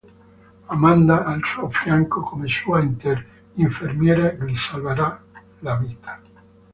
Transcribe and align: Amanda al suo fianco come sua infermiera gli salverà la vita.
Amanda 0.67 1.25
al 1.27 1.43
suo 1.43 1.69
fianco 1.69 2.21
come 2.21 2.47
sua 2.47 2.79
infermiera 2.81 4.31
gli 4.31 4.57
salverà 4.57 5.23
la 5.59 5.75
vita. 5.77 6.19